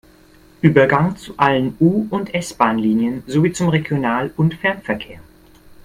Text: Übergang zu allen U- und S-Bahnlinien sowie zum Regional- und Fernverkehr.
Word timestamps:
Übergang 0.63 1.15
zu 1.15 1.37
allen 1.37 1.75
U- 1.79 2.07
und 2.09 2.33
S-Bahnlinien 2.33 3.21
sowie 3.27 3.51
zum 3.51 3.69
Regional- 3.69 4.33
und 4.35 4.55
Fernverkehr. 4.55 5.19